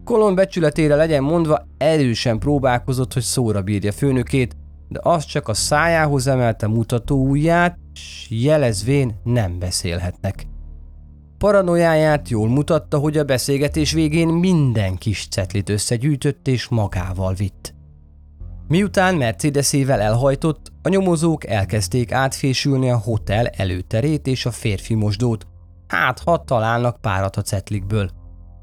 [0.05, 4.57] Kolon becsületére legyen mondva, erősen próbálkozott, hogy szóra bírja főnökét,
[4.89, 10.47] de az csak a szájához emelte mutató ujját, s jelezvén nem beszélhetnek.
[11.39, 17.75] Paranoiáját jól mutatta, hogy a beszélgetés végén minden kis cetlit összegyűjtött és magával vitt.
[18.69, 25.47] Miután Mercedesével elhajtott, a nyomozók elkezdték átfésülni a hotel előterét és a férfi mosdót.
[25.87, 28.11] Hát, ha találnak párat a cetlikből.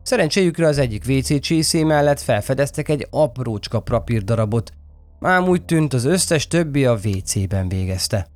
[0.10, 4.72] Szerencséjükre az egyik WC csészé mellett felfedeztek egy aprócska papírdarabot,
[5.19, 8.28] ám úgy tűnt az összes többi a WC-ben végezte.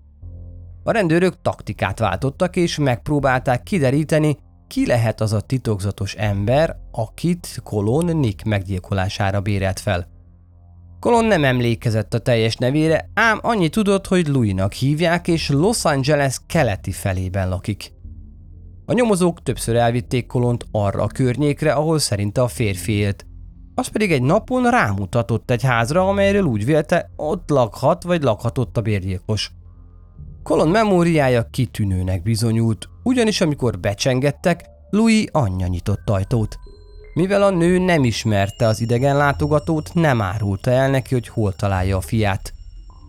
[0.84, 8.18] A rendőrök taktikát váltottak és megpróbálták kideríteni, ki lehet az a titokzatos ember, akit Kolon
[8.18, 10.08] Nick meggyilkolására bérelt fel.
[11.00, 16.38] Kolon nem emlékezett a teljes nevére, ám annyi tudott, hogy Louis-nak hívják, és Los Angeles
[16.48, 17.92] keleti felében lakik.
[18.86, 23.26] A nyomozók többször elvitték Kolont arra a környékre, ahol szerinte a férfi élt.
[23.76, 28.82] Az pedig egy napon rámutatott egy házra, amelyről úgy vélte, ott lakhat vagy lakhatott a
[28.82, 29.52] bérgyilkos.
[30.44, 36.58] Kolon memóriája kitűnőnek bizonyult, ugyanis amikor becsengettek, Louis anyja nyitott ajtót.
[37.14, 41.98] Mivel a nő nem ismerte az idegen látogatót, nem árulta el neki, hogy hol találja
[41.98, 42.54] a fiát.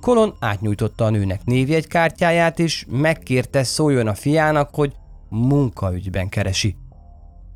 [0.01, 4.93] Kolon átnyújtotta a nőnek névjegykártyáját, és megkérte szóljon a fiának, hogy
[5.35, 6.77] munkaügyben keresi.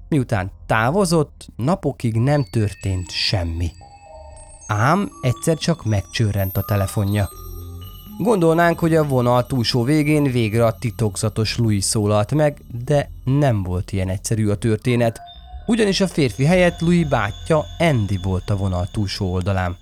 [0.08, 3.70] Miután távozott, napokig nem történt semmi.
[4.66, 7.28] Ám egyszer csak megcsörrent a telefonja.
[8.18, 13.92] Gondolnánk, hogy a vonal túlsó végén végre a titokzatos Louis szólalt meg, de nem volt
[13.92, 15.20] ilyen egyszerű a történet,
[15.66, 19.76] ugyanis a férfi helyett Louis bátyja Andy volt a vonal túlsó oldalán.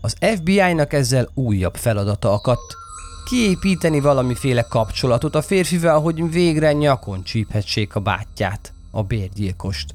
[0.00, 2.76] Az FBI-nak ezzel újabb feladata akadt.
[3.28, 9.94] Kiépíteni valamiféle kapcsolatot a férfivel, hogy végre nyakon csíphessék a bátyját, a bérgyilkost.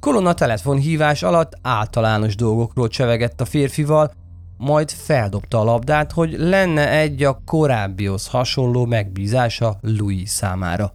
[0.00, 4.12] Kolonna telefonhívás alatt általános dolgokról csevegett a férfival,
[4.56, 10.92] majd feldobta a labdát, hogy lenne egy a korábbihoz hasonló megbízása Louis számára.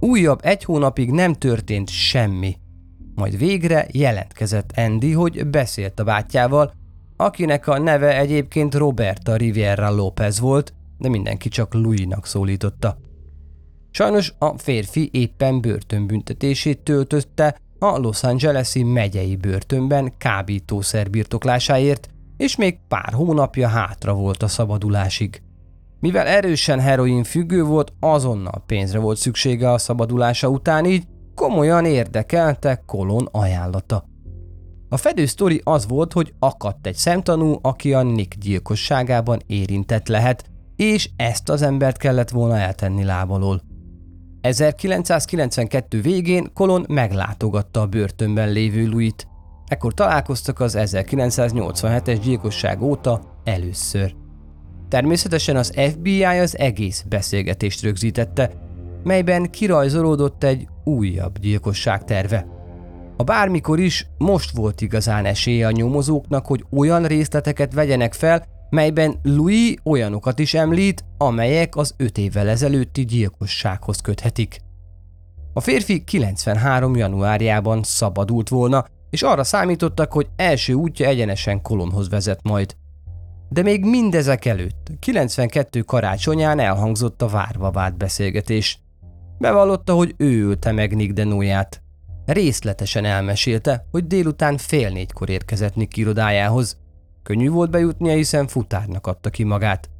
[0.00, 2.56] Újabb egy hónapig nem történt semmi.
[3.14, 6.72] Majd végre jelentkezett Andy, hogy beszélt a bátyjával,
[7.24, 12.96] akinek a neve egyébként Roberta Riviera López volt, de mindenki csak Louis-nak szólította.
[13.90, 22.78] Sajnos a férfi éppen börtönbüntetését töltötte a Los Angeles-i megyei börtönben kábítószer birtoklásáért, és még
[22.88, 25.42] pár hónapja hátra volt a szabadulásig.
[26.00, 32.82] Mivel erősen heroin függő volt, azonnal pénzre volt szüksége a szabadulása után, így komolyan érdekelte
[32.86, 34.04] Kolon ajánlata.
[34.92, 40.44] A fedő sztori az volt, hogy akadt egy szemtanú, aki a Nick gyilkosságában érintett lehet,
[40.76, 43.62] és ezt az embert kellett volna eltenni lábalól.
[44.40, 49.26] 1992 végén Kolon meglátogatta a börtönben lévő Louis-t.
[49.66, 54.14] Ekkor találkoztak az 1987-es gyilkosság óta először.
[54.88, 58.50] Természetesen az FBI az egész beszélgetést rögzítette,
[59.02, 62.46] melyben kirajzolódott egy újabb gyilkosság terve.
[63.20, 69.20] A bármikor is most volt igazán esélye a nyomozóknak, hogy olyan részleteket vegyenek fel, melyben
[69.22, 74.60] Louis olyanokat is említ, amelyek az öt évvel ezelőtti gyilkossághoz köthetik.
[75.52, 76.96] A férfi 93.
[76.96, 82.76] januárjában szabadult volna, és arra számítottak, hogy első útja egyenesen Kolonhoz vezet majd.
[83.48, 88.78] De még mindezek előtt, 92 karácsonyán elhangzott a várva vált beszélgetés.
[89.38, 91.82] Bevallotta, hogy ő ölte meg Nick Denóját.
[92.32, 96.78] Részletesen elmesélte, hogy délután fél négykor érkezett Nick irodájához.
[97.22, 99.90] Könnyű volt bejutnia, hiszen futárnak adta ki magát.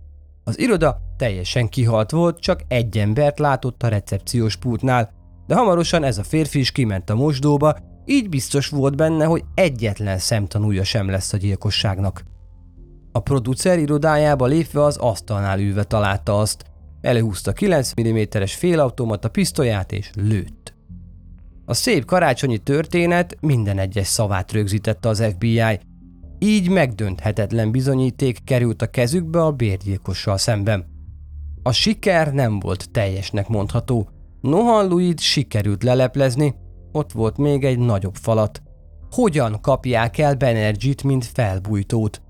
[0.45, 5.13] Az iroda teljesen kihalt volt, csak egy embert látott a recepciós pultnál,
[5.47, 10.19] de hamarosan ez a férfi is kiment a mosdóba, így biztos volt benne, hogy egyetlen
[10.19, 12.23] szemtanúja sem lesz a gyilkosságnak.
[13.13, 16.65] A producer irodájába lépve az asztalnál ülve találta azt.
[17.01, 20.79] Előhúzta 9 mm-es félautomata pisztolyát és lőtt.
[21.71, 25.81] A szép karácsonyi történet minden egyes szavát rögzítette az FBI,
[26.39, 30.87] így megdönthetetlen bizonyíték került a kezükbe a bérgyilkossal szemben.
[31.63, 34.09] A siker nem volt teljesnek mondható,
[34.41, 36.55] noha Louis sikerült leleplezni,
[36.93, 38.63] ott volt még egy nagyobb falat.
[39.11, 42.23] Hogyan kapják el Benergyt, mint felbújtót?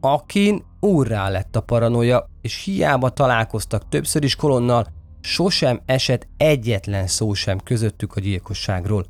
[0.00, 4.86] Akin úrrá lett a paranoia, és hiába találkoztak többször is kolonnal,
[5.24, 9.06] sosem esett egyetlen szó sem közöttük a gyilkosságról.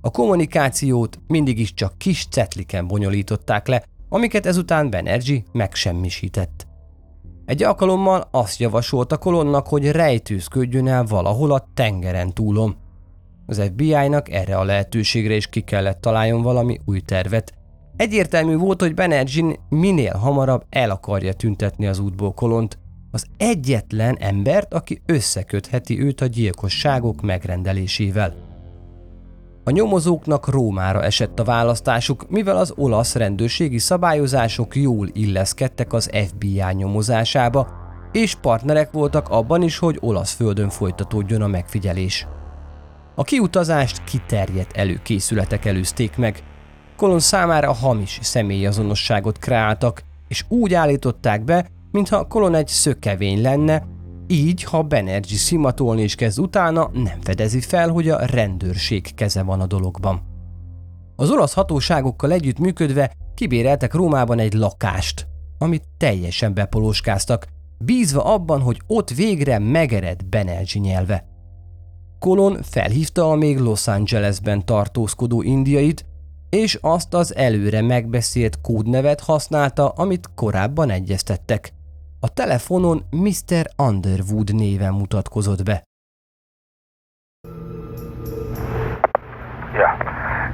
[0.00, 6.66] A kommunikációt mindig is csak kis cetliken bonyolították le, amiket ezután Benergy megsemmisített.
[7.44, 12.76] Egy alkalommal azt javasolta kolonnak, hogy rejtőzködjön el valahol a tengeren túlom.
[13.46, 17.52] Az FBI-nak erre a lehetőségre is ki kellett találjon valami új tervet,
[17.96, 22.78] Egyértelmű volt, hogy Benergin minél hamarabb el akarja tüntetni az útból kolont,
[23.12, 28.34] az egyetlen embert, aki összekötheti őt a gyilkosságok megrendelésével.
[29.64, 36.62] A nyomozóknak Rómára esett a választásuk, mivel az olasz rendőrségi szabályozások jól illeszkedtek az FBI
[36.72, 37.68] nyomozásába,
[38.12, 42.26] és partnerek voltak abban is, hogy olasz földön folytatódjon a megfigyelés.
[43.14, 46.42] A kiutazást kiterjedt előkészületek előzték meg.
[46.96, 53.86] Kolon számára hamis személyazonosságot kreáltak, és úgy állították be, mintha Kolon egy szökevény lenne,
[54.26, 59.60] így, ha Benergy szimatolni is kezd utána, nem fedezi fel, hogy a rendőrség keze van
[59.60, 60.22] a dologban.
[61.16, 65.26] Az olasz hatóságokkal együtt működve kibéreltek Rómában egy lakást,
[65.58, 67.46] amit teljesen bepolóskáztak,
[67.78, 71.26] bízva abban, hogy ott végre megered Benergy nyelve.
[72.18, 76.04] Colon felhívta a még Los Angelesben tartózkodó indiait,
[76.50, 81.72] és azt az előre megbeszélt kódnevet használta, amit korábban egyeztettek.
[82.24, 83.66] A telefonon Mr.
[83.76, 85.82] Underwood néven mutatkozott be.
[89.74, 89.98] Yeah.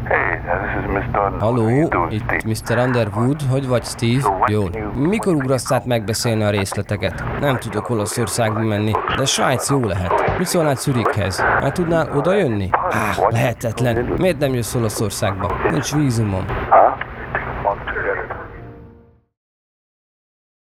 [0.05, 1.15] Hey, this is Mr.
[1.15, 2.45] How Halló, you doing, itt?
[2.45, 2.79] Mr.
[2.79, 4.45] Underwood, hogy vagy Steve?
[4.47, 4.71] Jól.
[4.95, 7.41] Mikor ugrasz át megbeszélni a részleteket?
[7.41, 10.39] Nem tudok Olaszországba menni, de Svájc jó lehet.
[10.39, 11.39] Mit szólnál Zürichhez?
[11.39, 12.69] Már tudnál oda jönni?
[12.73, 14.05] Á, lehetetlen.
[14.05, 15.71] Miért nem jössz Olaszországba?
[15.71, 16.45] Nincs vízumom.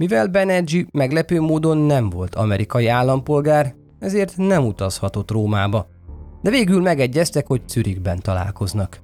[0.03, 5.87] Mivel Benergy meglepő módon nem volt amerikai állampolgár, ezért nem utazhatott Rómába.
[6.41, 9.01] De végül megegyeztek, hogy Zürichben találkoznak.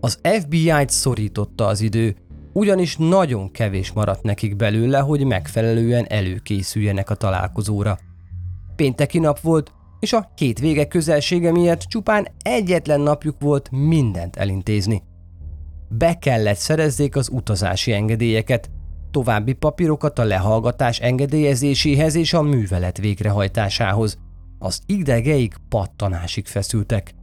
[0.00, 2.16] Az FBI-t szorította az idő,
[2.52, 7.98] ugyanis nagyon kevés maradt nekik belőle, hogy megfelelően előkészüljenek a találkozóra.
[8.76, 15.02] Pénteki nap volt, és a hétvége közelsége miatt csupán egyetlen napjuk volt mindent elintézni.
[15.88, 18.70] Be kellett szerezzék az utazási engedélyeket,
[19.12, 24.18] további papírokat a lehallgatás engedélyezéséhez és a művelet végrehajtásához.
[24.58, 27.14] Az idegeik pattanásig feszültek.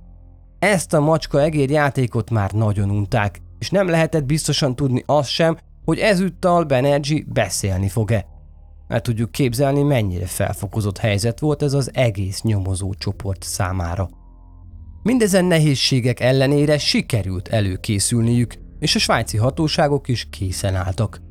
[0.60, 5.58] Ezt a macska egér játékot már nagyon unták, és nem lehetett biztosan tudni azt sem,
[5.86, 8.26] hogy ezúttal Benergy beszélni fog-e.
[8.88, 14.10] El tudjuk képzelni, mennyire felfokozott helyzet volt ez az egész nyomozó csoport számára.
[15.04, 21.22] Mindezen nehézségek ellenére sikerült előkészülniük, és a svájci hatóságok is készen álltak.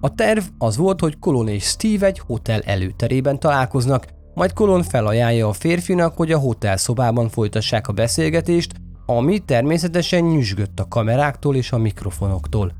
[0.00, 5.48] A terv az volt, hogy Colon és Steve egy hotel előterében találkoznak, majd Colon felajánlja
[5.48, 8.72] a férfinak, hogy a hotel szobában folytassák a beszélgetést,
[9.06, 12.72] ami természetesen nyüzsgött a kameráktól és a mikrofonoktól.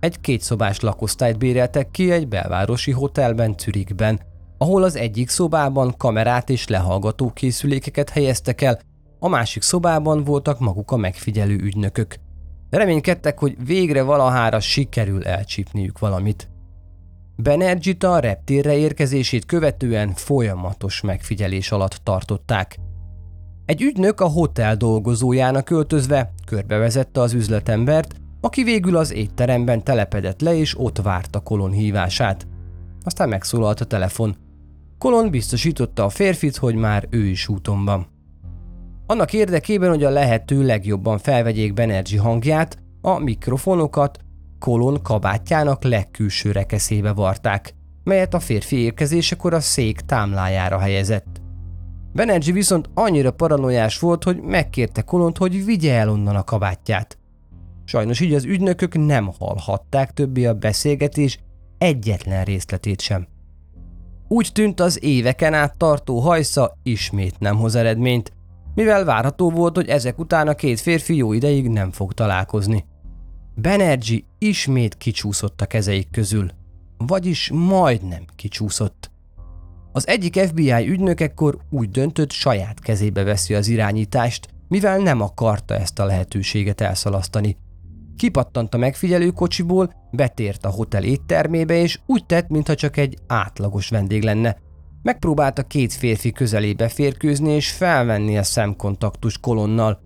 [0.00, 4.20] Egy kétszobás lakosztályt béreltek ki egy belvárosi hotelben Zürichben,
[4.58, 8.78] ahol az egyik szobában kamerát és lehallgató készülékeket helyeztek el,
[9.18, 12.16] a másik szobában voltak maguk a megfigyelő ügynökök.
[12.72, 16.48] Reménykedtek, hogy végre valahára sikerül elcsípniük valamit.
[17.36, 22.78] Benergyit a reptérre érkezését követően folyamatos megfigyelés alatt tartották.
[23.64, 30.56] Egy ügynök a hotel dolgozójának öltözve körbevezette az üzletembert, aki végül az étteremben telepedett le
[30.56, 32.46] és ott várta Kolon hívását.
[33.02, 34.36] Aztán megszólalt a telefon.
[34.98, 38.11] Kolon biztosította a férfit, hogy már ő is úton van.
[39.12, 44.18] Annak érdekében, hogy a lehető legjobban felvegyék Benergy hangját, a mikrofonokat
[44.58, 51.40] Kolon kabátjának legkülső rekeszébe varták, melyet a férfi érkezésekor a szék támlájára helyezett.
[52.12, 57.18] Benergy viszont annyira paranoiás volt, hogy megkérte Kolont, hogy vigye el onnan a kabátját.
[57.84, 61.38] Sajnos így az ügynökök nem hallhatták többi a beszélgetés
[61.78, 63.26] egyetlen részletét sem.
[64.28, 68.32] Úgy tűnt az éveken át tartó hajsza ismét nem hoz eredményt,
[68.74, 72.84] mivel várható volt, hogy ezek után a két férfi jó ideig nem fog találkozni.
[73.54, 76.50] Benergy ismét kicsúszott a kezeik közül,
[76.96, 79.10] vagyis majdnem kicsúszott.
[79.92, 85.74] Az egyik FBI ügynök ekkor úgy döntött, saját kezébe veszi az irányítást, mivel nem akarta
[85.74, 87.56] ezt a lehetőséget elszalasztani.
[88.16, 93.88] Kipattant a megfigyelő kocsiból, betért a hotel éttermébe, és úgy tett, mintha csak egy átlagos
[93.88, 94.56] vendég lenne.
[95.02, 100.00] Megpróbálta két férfi közelébe férkőzni és felvenni a szemkontaktus kolonnal,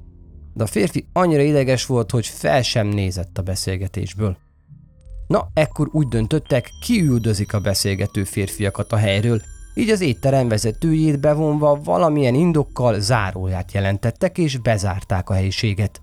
[0.55, 4.36] de a férfi annyira ideges volt, hogy fel sem nézett a beszélgetésből.
[5.26, 9.40] Na, ekkor úgy döntöttek, kiüldözik a beszélgető férfiakat a helyről,
[9.74, 16.01] így az étterem vezetőjét bevonva valamilyen indokkal záróját jelentettek és bezárták a helyiséget.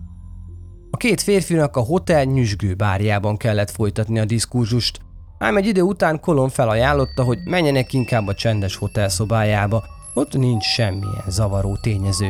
[0.91, 4.99] A két férfinak a hotel nyüzsgő bárjában kellett folytatni a diskurzust,
[5.43, 9.83] ám egy idő után Kolon felajánlotta, hogy menjenek inkább a csendes hotel szobájába,
[10.13, 12.29] ott nincs semmilyen zavaró tényező.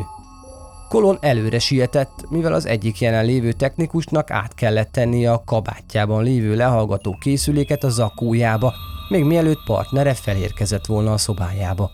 [0.88, 7.16] Kolon előre sietett, mivel az egyik jelenlévő technikusnak át kellett tennie a kabátjában lévő lehallgató
[7.20, 8.74] készüléket a zakójába,
[9.08, 11.90] még mielőtt partnere felérkezett volna a szobájába.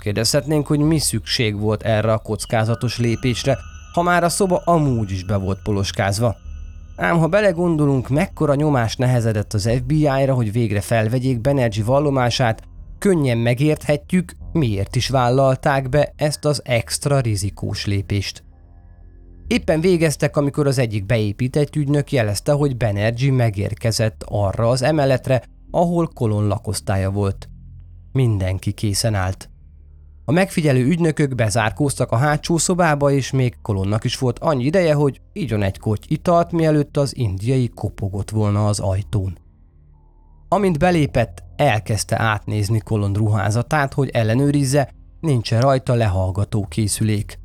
[0.00, 3.58] Kérdezhetnénk, hogy mi szükség volt erre a kockázatos lépésre,
[3.92, 6.36] ha már a szoba amúgy is be volt poloskázva.
[6.96, 12.62] Ám ha belegondolunk, mekkora nyomás nehezedett az FBI-ra, hogy végre felvegyék Banerjee vallomását,
[12.98, 18.44] könnyen megérthetjük, miért is vállalták be ezt az extra rizikós lépést.
[19.46, 26.10] Éppen végeztek, amikor az egyik beépített ügynök jelezte, hogy Banerjee megérkezett arra az emeletre, ahol
[26.14, 27.48] Kolon lakosztálya volt.
[28.12, 29.51] Mindenki készen állt.
[30.24, 35.20] A megfigyelő ügynökök bezárkóztak a hátsó szobába, és még Kolonnak is volt annyi ideje, hogy
[35.32, 39.38] ígyon egy koty italt, mielőtt az indiai kopogott volna az ajtón.
[40.48, 47.38] Amint belépett, elkezdte átnézni Kolon ruházatát, hogy ellenőrizze, nincs rajta lehallgató készülék.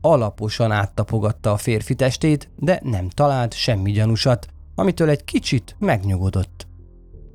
[0.00, 6.66] Alaposan áttapogatta a férfi testét, de nem talált semmi gyanúsat, amitől egy kicsit megnyugodott.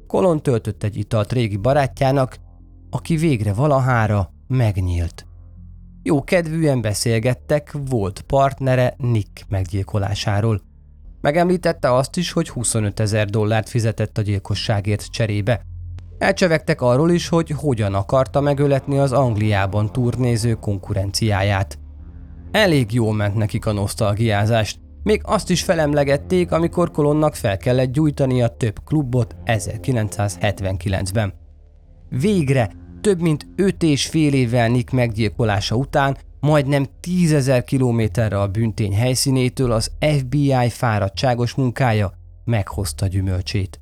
[0.07, 2.37] Kolon töltött egy italt régi barátjának,
[2.89, 5.26] aki végre valahára megnyílt.
[6.04, 10.62] Jó kedvűen beszélgettek volt partnere Nick meggyilkolásáról.
[11.22, 15.62] Megemlítette azt is, hogy 25 ezer dollárt fizetett a gyilkosságért cserébe.
[16.18, 21.80] Elcsevegtek arról is, hogy hogyan akarta megöletni az Angliában turnéző konkurenciáját.
[22.52, 28.47] Elég jól ment nekik a nosztalgiázást, még azt is felemlegették, amikor Kolonnak fel kellett a
[28.58, 31.34] több klubot 1979-ben.
[32.10, 32.70] Végre
[33.02, 39.72] több mint öt és fél évvel Nick meggyilkolása után, majdnem tízezer kilométerre a büntény helyszínétől
[39.72, 43.80] az FBI fáradtságos munkája meghozta gyümölcsét.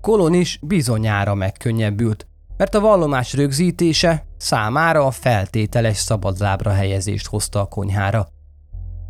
[0.00, 7.66] Kolon is bizonyára megkönnyebbült, mert a vallomás rögzítése számára a feltételes szabadlábra helyezést hozta a
[7.66, 8.28] konyhára.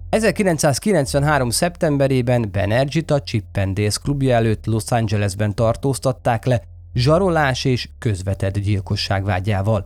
[0.09, 1.51] 1993.
[1.51, 6.63] szeptemberében Benergit a Chippendales klubja előtt Los Angelesben tartóztatták le,
[6.97, 9.85] zsarolás és közvetett gyilkosság vágyával.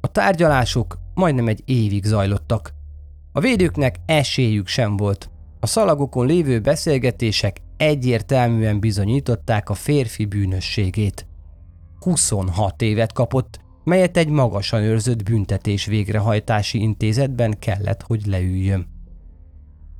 [0.00, 2.72] A tárgyalások majdnem egy évig zajlottak.
[3.32, 5.30] A védőknek esélyük sem volt.
[5.60, 11.26] A szalagokon lévő beszélgetések egyértelműen bizonyították a férfi bűnösségét.
[12.00, 18.86] 26 évet kapott, melyet egy magasan őrzött büntetés végrehajtási intézetben kellett, hogy leüljön.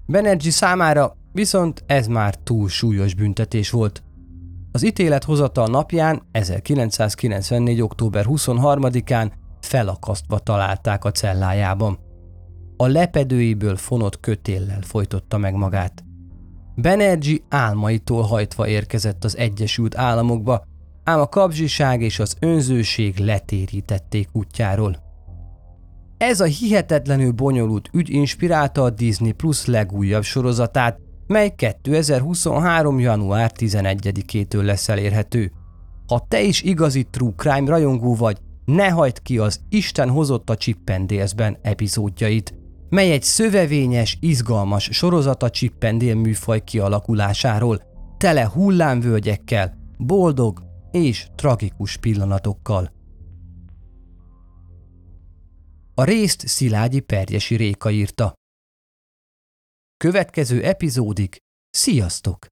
[0.07, 4.03] Benergy számára viszont ez már túl súlyos büntetés volt.
[4.75, 7.81] Az ítélet hozatal napján, 1994.
[7.81, 11.99] október 23-án felakasztva találták a cellájában.
[12.77, 16.05] A lepedőiből fonott kötéllel folytotta meg magát.
[16.75, 20.65] Benergy álmaitól hajtva érkezett az Egyesült Államokba,
[21.05, 24.97] ám a kapzsiság és az önzőség letérítették útjáról.
[26.19, 30.99] Ez a hihetetlenül bonyolult ügy inspirálta a Disney Plus legújabb sorozatát,
[31.33, 32.99] mely 2023.
[32.99, 35.53] január 11-től lesz elérhető.
[36.07, 40.57] Ha te is igazi true crime rajongó vagy, ne hagyd ki az Isten hozott a
[40.57, 42.55] Chippendalesben epizódjait,
[42.89, 47.83] mely egy szövevényes, izgalmas sorozat a Chippendale műfaj kialakulásáról,
[48.17, 52.93] tele hullámvölgyekkel, boldog és tragikus pillanatokkal.
[55.95, 58.33] A részt Szilágyi Perjesi Réka írta.
[60.03, 61.37] Következő epizódig
[61.71, 62.52] sziasztok!